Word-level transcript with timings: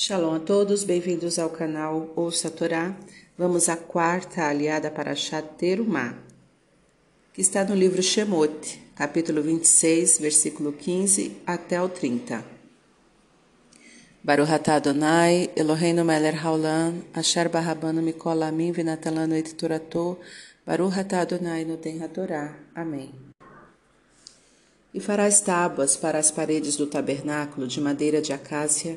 Shalom 0.00 0.32
a 0.32 0.38
todos, 0.38 0.84
bem-vindos 0.84 1.40
ao 1.40 1.50
canal 1.50 2.12
Ouça 2.14 2.46
a 2.46 2.50
Torá. 2.52 2.96
Vamos 3.36 3.68
à 3.68 3.76
quarta 3.76 4.44
aliada 4.44 4.92
para 4.92 5.12
Terumá, 5.58 6.14
que 7.34 7.40
está 7.40 7.64
no 7.64 7.74
livro 7.74 8.00
Shemot, 8.00 8.80
capítulo 8.94 9.42
26, 9.42 10.20
versículo 10.20 10.72
15 10.72 11.38
até 11.44 11.82
o 11.82 11.88
30. 11.88 12.44
Baruch 14.22 14.52
atah 14.52 14.76
Adonai, 14.76 15.50
Eloheinu 15.56 16.04
melech 16.04 16.38
haolam, 16.44 17.02
asher 17.12 17.48
barabanu 17.48 18.00
mikol 18.00 18.44
amin 18.44 18.72
v'natalanu 18.72 19.34
et 19.34 19.52
torato, 19.54 20.16
Baruch 20.64 20.96
atah 20.96 21.22
Adonai 21.22 21.64
noten 21.64 22.00
hatorá. 22.04 22.54
Amém. 22.72 23.10
E 24.94 25.00
farás 25.00 25.40
tábuas 25.40 25.96
para 25.96 26.20
as 26.20 26.30
paredes 26.30 26.76
do 26.76 26.86
tabernáculo 26.86 27.66
de 27.66 27.80
madeira 27.80 28.22
de 28.22 28.32
acácia, 28.32 28.96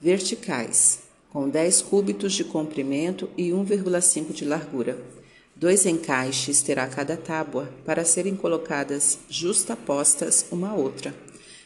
verticais, 0.00 1.00
com 1.30 1.48
10 1.48 1.82
cúbitos 1.82 2.32
de 2.32 2.44
comprimento 2.44 3.28
e 3.36 3.50
1,5 3.50 4.32
de 4.32 4.44
largura. 4.44 4.98
Dois 5.54 5.84
encaixes 5.86 6.62
terá 6.62 6.86
cada 6.86 7.16
tábua, 7.16 7.68
para 7.84 8.04
serem 8.04 8.36
colocadas 8.36 9.18
justapostas 9.28 10.46
uma 10.50 10.70
à 10.70 10.74
outra. 10.74 11.14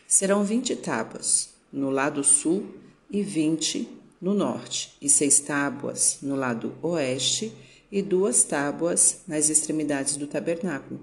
Serão 0.06 0.44
20 0.44 0.76
tábuas 0.76 1.50
no 1.72 1.90
lado 1.90 2.24
sul 2.24 2.66
e 3.10 3.22
20 3.22 3.88
no 4.20 4.34
norte, 4.34 4.96
e 5.02 5.08
seis 5.08 5.40
tábuas 5.40 6.18
no 6.22 6.36
lado 6.36 6.74
oeste 6.80 7.52
e 7.90 8.00
duas 8.00 8.44
tábuas 8.44 9.18
nas 9.26 9.50
extremidades 9.50 10.16
do 10.16 10.26
tabernáculo. 10.26 11.00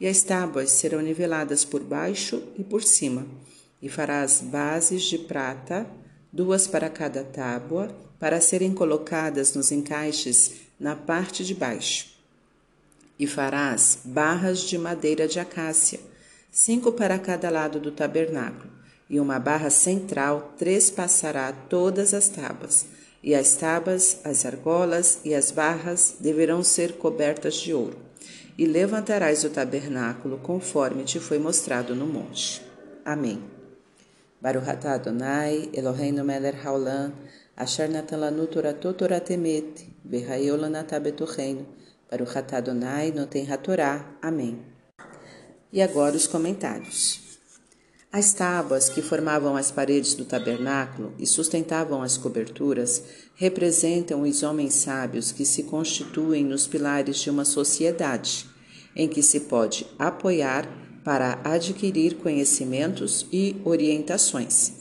E 0.00 0.06
as 0.06 0.22
tábuas 0.22 0.70
serão 0.72 1.00
niveladas 1.00 1.64
por 1.64 1.82
baixo 1.82 2.42
e 2.58 2.64
por 2.64 2.82
cima, 2.82 3.26
e 3.80 3.88
farás 3.88 4.42
bases 4.42 5.04
de 5.04 5.16
prata 5.16 5.86
duas 6.36 6.66
para 6.66 6.90
cada 6.90 7.24
tábua, 7.24 7.88
para 8.20 8.42
serem 8.42 8.74
colocadas 8.74 9.54
nos 9.54 9.72
encaixes 9.72 10.52
na 10.78 10.94
parte 10.94 11.42
de 11.42 11.54
baixo. 11.54 12.14
E 13.18 13.26
farás 13.26 14.00
barras 14.04 14.60
de 14.60 14.76
madeira 14.76 15.26
de 15.26 15.40
acácia, 15.40 15.98
cinco 16.52 16.92
para 16.92 17.18
cada 17.18 17.48
lado 17.48 17.80
do 17.80 17.90
tabernáculo, 17.90 18.70
e 19.08 19.18
uma 19.18 19.38
barra 19.38 19.70
central 19.70 20.54
trespassará 20.58 21.52
todas 21.52 22.12
as 22.12 22.28
tábuas. 22.28 22.84
E 23.22 23.34
as 23.34 23.56
tábuas, 23.56 24.20
as 24.22 24.44
argolas 24.44 25.20
e 25.24 25.34
as 25.34 25.50
barras 25.50 26.16
deverão 26.20 26.62
ser 26.62 26.92
cobertas 26.98 27.54
de 27.54 27.72
ouro. 27.72 27.96
E 28.58 28.66
levantarás 28.66 29.42
o 29.42 29.50
tabernáculo 29.50 30.38
conforme 30.38 31.02
te 31.02 31.18
foi 31.18 31.38
mostrado 31.38 31.94
no 31.94 32.06
monte. 32.06 32.62
Amém. 33.04 33.55
Baruch 34.46 34.68
atah 34.68 34.94
Adonai, 34.94 35.70
Eloheinu 35.74 36.24
melech 36.24 36.62
haolam, 36.62 37.12
asher 37.56 37.88
natan 37.88 38.20
lanu 38.20 38.46
toratot 38.46 38.96
Torah 38.96 39.18
temet, 39.18 39.84
v'hayeu 40.08 40.56
lanatah 40.56 41.00
betocheinu, 41.00 41.66
Baruch 42.08 42.36
atah 42.36 42.58
Adonai, 42.58 43.10
noten 43.10 43.44
hatorá. 43.44 44.06
Amém. 44.22 44.62
E 45.72 45.82
agora 45.82 46.14
os 46.14 46.28
comentários. 46.28 47.40
As 48.12 48.34
tábuas 48.34 48.88
que 48.88 49.02
formavam 49.02 49.56
as 49.56 49.72
paredes 49.72 50.14
do 50.14 50.24
tabernáculo 50.24 51.12
e 51.18 51.26
sustentavam 51.26 52.00
as 52.00 52.16
coberturas 52.16 53.02
representam 53.34 54.22
os 54.22 54.44
homens 54.44 54.74
sábios 54.74 55.32
que 55.32 55.44
se 55.44 55.64
constituem 55.64 56.44
nos 56.44 56.68
pilares 56.68 57.16
de 57.16 57.30
uma 57.30 57.44
sociedade, 57.44 58.46
em 58.94 59.08
que 59.08 59.24
se 59.24 59.40
pode 59.40 59.84
apoiar 59.98 60.85
para 61.06 61.38
adquirir 61.44 62.16
conhecimentos 62.16 63.28
e 63.32 63.54
orientações. 63.64 64.72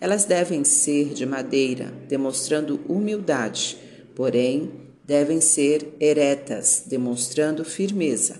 Elas 0.00 0.24
devem 0.24 0.62
ser 0.62 1.06
de 1.06 1.26
madeira, 1.26 1.92
demonstrando 2.08 2.80
humildade, 2.88 3.76
porém 4.14 4.70
devem 5.04 5.40
ser 5.40 5.96
eretas, 5.98 6.84
demonstrando 6.86 7.64
firmeza. 7.64 8.36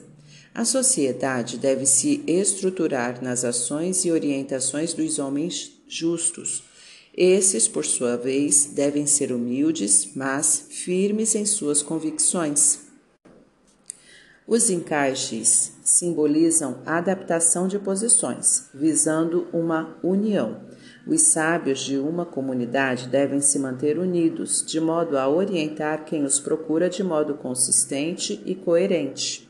A 0.54 0.64
sociedade 0.64 1.58
deve 1.58 1.86
se 1.86 2.22
estruturar 2.24 3.20
nas 3.20 3.44
ações 3.44 4.04
e 4.04 4.12
orientações 4.12 4.94
dos 4.94 5.18
homens 5.18 5.72
justos. 5.88 6.62
Esses, 7.16 7.66
por 7.66 7.84
sua 7.84 8.16
vez, 8.16 8.66
devem 8.66 9.06
ser 9.06 9.32
humildes, 9.32 10.10
mas 10.14 10.66
firmes 10.70 11.34
em 11.34 11.44
suas 11.44 11.82
convicções. 11.82 12.83
Os 14.46 14.68
encaixes 14.68 15.72
simbolizam 15.82 16.76
a 16.84 16.98
adaptação 16.98 17.66
de 17.66 17.78
posições, 17.78 18.68
visando 18.74 19.46
uma 19.54 19.96
união. 20.02 20.60
Os 21.06 21.22
sábios 21.22 21.80
de 21.80 21.96
uma 21.96 22.26
comunidade 22.26 23.08
devem 23.08 23.40
se 23.40 23.58
manter 23.58 23.98
unidos, 23.98 24.62
de 24.66 24.78
modo 24.78 25.16
a 25.16 25.26
orientar 25.26 26.04
quem 26.04 26.24
os 26.24 26.38
procura 26.38 26.90
de 26.90 27.02
modo 27.02 27.34
consistente 27.34 28.42
e 28.44 28.54
coerente. 28.54 29.48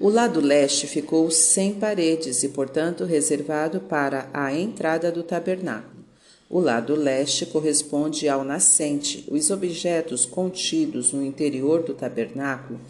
O 0.00 0.08
lado 0.08 0.40
leste 0.40 0.88
ficou 0.88 1.30
sem 1.30 1.74
paredes 1.74 2.42
e, 2.42 2.48
portanto, 2.48 3.04
reservado 3.04 3.80
para 3.80 4.28
a 4.34 4.52
entrada 4.52 5.12
do 5.12 5.22
tabernáculo. 5.22 5.95
O 6.48 6.60
lado 6.60 6.94
leste 6.94 7.44
corresponde 7.44 8.28
ao 8.28 8.44
nascente. 8.44 9.24
Os 9.28 9.50
objetos 9.50 10.24
contidos 10.24 11.12
no 11.12 11.24
interior 11.24 11.82
do 11.82 11.92
tabernáculo 11.92 12.80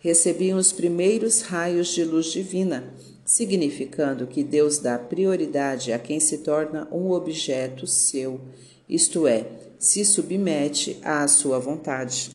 recebiam 0.00 0.58
os 0.58 0.72
primeiros 0.72 1.40
raios 1.42 1.88
de 1.88 2.04
luz 2.04 2.26
divina, 2.26 2.92
significando 3.24 4.26
que 4.26 4.42
Deus 4.42 4.78
dá 4.78 4.98
prioridade 4.98 5.92
a 5.92 5.98
quem 5.98 6.18
se 6.20 6.38
torna 6.38 6.88
um 6.92 7.10
objeto 7.12 7.86
seu, 7.86 8.40
isto 8.88 9.26
é, 9.26 9.46
se 9.78 10.04
submete 10.04 10.98
à 11.02 11.26
sua 11.26 11.58
vontade. 11.58 12.30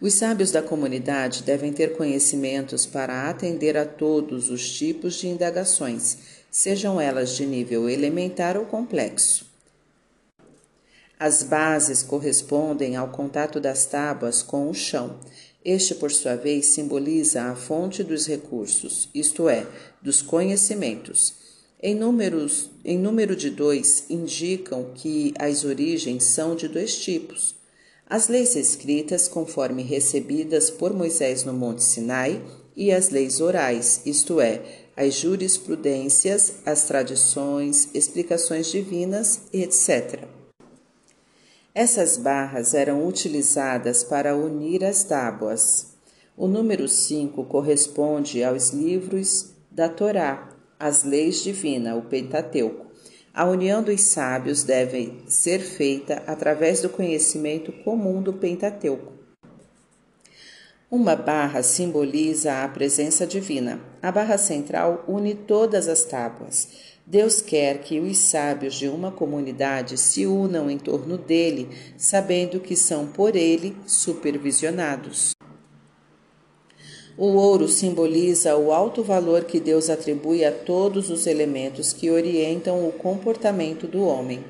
Os 0.00 0.14
sábios 0.14 0.50
da 0.50 0.62
comunidade 0.62 1.42
devem 1.42 1.72
ter 1.72 1.94
conhecimentos 1.94 2.86
para 2.86 3.28
atender 3.28 3.76
a 3.76 3.84
todos 3.84 4.50
os 4.50 4.70
tipos 4.72 5.14
de 5.14 5.28
indagações 5.28 6.39
sejam 6.50 7.00
elas 7.00 7.36
de 7.36 7.46
nível 7.46 7.88
elementar 7.88 8.56
ou 8.56 8.64
complexo. 8.64 9.46
As 11.18 11.42
bases 11.42 12.02
correspondem 12.02 12.96
ao 12.96 13.08
contato 13.08 13.60
das 13.60 13.84
tábuas 13.84 14.42
com 14.42 14.70
o 14.70 14.74
chão. 14.74 15.20
Este, 15.62 15.94
por 15.94 16.10
sua 16.10 16.34
vez, 16.34 16.66
simboliza 16.66 17.42
a 17.42 17.54
fonte 17.54 18.02
dos 18.02 18.26
recursos, 18.26 19.10
isto 19.14 19.46
é, 19.46 19.66
dos 20.00 20.22
conhecimentos. 20.22 21.34
Em, 21.82 21.94
números, 21.94 22.70
em 22.84 22.98
número 22.98 23.36
de 23.36 23.50
dois, 23.50 24.04
indicam 24.08 24.92
que 24.94 25.34
as 25.38 25.64
origens 25.64 26.24
são 26.24 26.56
de 26.56 26.68
dois 26.68 26.98
tipos. 26.98 27.54
As 28.08 28.28
leis 28.28 28.56
escritas, 28.56 29.28
conforme 29.28 29.82
recebidas 29.82 30.70
por 30.70 30.92
Moisés 30.92 31.44
no 31.44 31.52
Monte 31.52 31.84
Sinai, 31.84 32.42
e 32.76 32.92
as 32.92 33.10
leis 33.10 33.40
orais, 33.40 34.02
isto 34.06 34.40
é, 34.40 34.62
as 34.96 35.14
jurisprudências, 35.14 36.56
as 36.66 36.84
tradições, 36.84 37.88
explicações 37.94 38.70
divinas, 38.70 39.42
etc. 39.52 40.24
Essas 41.74 42.16
barras 42.16 42.74
eram 42.74 43.06
utilizadas 43.06 44.02
para 44.02 44.36
unir 44.36 44.84
as 44.84 45.04
tábuas. 45.04 45.94
O 46.36 46.48
número 46.48 46.88
5 46.88 47.44
corresponde 47.44 48.42
aos 48.42 48.70
livros 48.70 49.50
da 49.70 49.88
Torá, 49.88 50.48
as 50.78 51.04
leis 51.04 51.42
divinas, 51.42 51.96
o 51.96 52.02
Pentateuco. 52.02 52.86
A 53.32 53.46
união 53.46 53.82
dos 53.82 54.00
sábios 54.00 54.64
deve 54.64 55.22
ser 55.28 55.60
feita 55.60 56.22
através 56.26 56.82
do 56.82 56.88
conhecimento 56.88 57.70
comum 57.84 58.20
do 58.20 58.32
Pentateuco. 58.32 59.19
Uma 60.90 61.14
barra 61.14 61.62
simboliza 61.62 62.64
a 62.64 62.68
presença 62.68 63.24
divina. 63.24 63.80
A 64.02 64.10
barra 64.10 64.36
central 64.36 65.04
une 65.06 65.36
todas 65.36 65.86
as 65.86 66.02
tábuas. 66.02 66.66
Deus 67.06 67.40
quer 67.40 67.78
que 67.78 68.00
os 68.00 68.18
sábios 68.18 68.74
de 68.74 68.88
uma 68.88 69.12
comunidade 69.12 69.96
se 69.96 70.26
unam 70.26 70.68
em 70.68 70.78
torno 70.78 71.16
dele, 71.16 71.68
sabendo 71.96 72.58
que 72.58 72.74
são 72.74 73.06
por 73.06 73.36
ele 73.36 73.76
supervisionados. 73.86 75.30
O 77.16 77.26
ouro 77.36 77.68
simboliza 77.68 78.56
o 78.56 78.72
alto 78.72 79.04
valor 79.04 79.44
que 79.44 79.60
Deus 79.60 79.88
atribui 79.88 80.44
a 80.44 80.50
todos 80.50 81.08
os 81.08 81.24
elementos 81.28 81.92
que 81.92 82.10
orientam 82.10 82.84
o 82.84 82.90
comportamento 82.90 83.86
do 83.86 84.02
homem. 84.02 84.44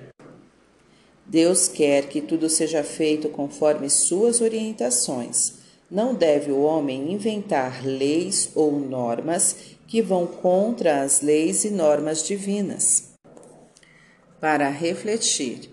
Deus 1.26 1.69
quer 1.69 2.08
que 2.08 2.22
tudo 2.22 2.48
seja 2.48 2.82
feito 2.82 3.28
conforme 3.28 3.90
suas 3.90 4.40
orientações. 4.40 5.59
Não 5.90 6.14
deve 6.14 6.52
o 6.52 6.62
homem 6.62 7.12
inventar 7.12 7.84
leis 7.84 8.50
ou 8.54 8.78
normas 8.78 9.56
que 9.88 10.00
vão 10.00 10.25
contra 10.25 11.02
as 11.02 11.20
leis 11.20 11.64
e 11.64 11.70
normas 11.70 12.25
divinas. 12.25 13.10
Para 14.40 14.69
refletir, 14.69 15.69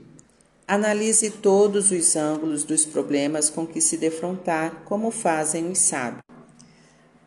analise 0.67 1.29
todos 1.29 1.91
os 1.91 2.15
ângulos 2.15 2.63
dos 2.63 2.83
problemas 2.83 3.51
com 3.51 3.67
que 3.67 3.79
se 3.79 3.95
defrontar, 3.95 4.83
como 4.85 5.11
fazem 5.11 5.69
os 5.69 5.77
sábios. 5.77 6.23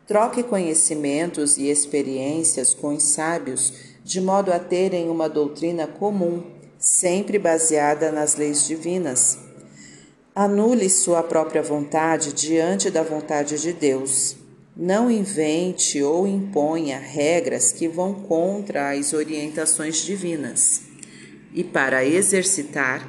Troque 0.05 0.43
conhecimentos 0.43 1.57
e 1.57 1.69
experiências 1.69 2.73
com 2.73 2.93
os 2.93 3.03
sábios, 3.03 3.73
de 4.03 4.19
modo 4.19 4.51
a 4.51 4.59
terem 4.59 5.09
uma 5.09 5.29
doutrina 5.29 5.87
comum, 5.87 6.43
sempre 6.77 7.39
baseada 7.39 8.11
nas 8.11 8.35
leis 8.35 8.67
divinas. 8.67 9.50
Anule 10.33 10.89
sua 10.89 11.21
própria 11.21 11.61
vontade 11.61 12.31
diante 12.31 12.89
da 12.89 13.03
vontade 13.03 13.59
de 13.59 13.73
Deus. 13.73 14.37
Não 14.73 15.11
invente 15.11 16.01
ou 16.01 16.25
imponha 16.25 16.97
regras 16.97 17.73
que 17.73 17.85
vão 17.85 18.13
contra 18.13 18.91
as 18.91 19.11
orientações 19.11 19.97
divinas. 19.97 20.83
E 21.53 21.65
para 21.65 22.05
exercitar, 22.05 23.05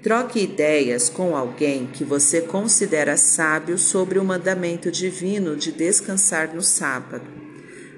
troque 0.00 0.44
ideias 0.44 1.08
com 1.08 1.36
alguém 1.36 1.88
que 1.88 2.04
você 2.04 2.40
considera 2.40 3.16
sábio 3.16 3.76
sobre 3.76 4.20
o 4.20 4.24
mandamento 4.24 4.92
divino 4.92 5.56
de 5.56 5.72
descansar 5.72 6.54
no 6.54 6.62
sábado. 6.62 7.26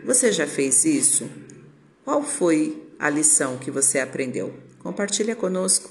Você 0.02 0.32
já 0.32 0.46
fez 0.46 0.86
isso? 0.86 1.28
Qual 2.06 2.22
foi 2.22 2.82
a 2.98 3.10
lição 3.10 3.58
que 3.58 3.70
você 3.70 3.98
aprendeu? 3.98 4.54
Compartilha 4.78 5.36
conosco. 5.36 5.90